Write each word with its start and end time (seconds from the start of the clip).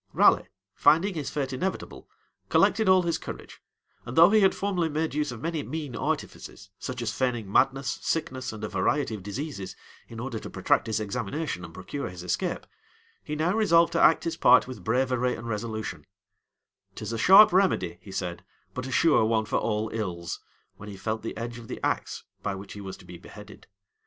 Raleigh, 0.13 0.47
finding 0.73 1.13
his 1.13 1.29
fate 1.29 1.53
inevitable, 1.53 2.09
collected 2.49 2.89
all 2.89 3.03
his 3.03 3.19
courage 3.19 3.61
and 4.03 4.17
though 4.17 4.31
he 4.31 4.39
had 4.39 4.55
formerly 4.55 4.89
made 4.89 5.13
use 5.13 5.31
of 5.31 5.43
many 5.43 5.61
mean 5.61 5.95
artifices, 5.95 6.71
such 6.79 7.03
as 7.03 7.13
feigning 7.13 7.51
madness, 7.51 7.99
sickness, 8.01 8.51
and 8.51 8.63
a 8.63 8.67
variety 8.67 9.13
of 9.13 9.21
diseases, 9.21 9.75
in 10.07 10.19
order 10.19 10.39
to 10.39 10.49
protract 10.49 10.87
his 10.87 10.99
examination, 10.99 11.63
and 11.63 11.75
procure 11.75 12.09
his 12.09 12.23
escape, 12.23 12.65
he 13.23 13.35
now 13.35 13.53
resolved 13.55 13.91
to 13.93 14.01
act 14.01 14.23
his 14.23 14.37
part 14.37 14.67
with 14.67 14.83
bravery 14.83 15.35
and 15.35 15.47
resolution, 15.47 16.07
"'Tis 16.95 17.13
a 17.13 17.19
sharp 17.19 17.53
remedy," 17.53 17.99
he 18.01 18.11
said, 18.11 18.43
"but 18.73 18.87
a 18.87 18.91
sure 18.91 19.23
one 19.25 19.45
for 19.45 19.57
all 19.57 19.91
ills," 19.93 20.39
when 20.77 20.89
he 20.89 20.97
felt 20.97 21.21
the 21.21 21.37
edge 21.37 21.59
of 21.59 21.67
the 21.67 21.79
axe 21.85 22.23
by 22.41 22.55
which 22.55 22.73
he 22.73 22.81
was 22.81 22.97
to 22.97 23.05
be 23.05 23.19
beheaded. 23.19 23.67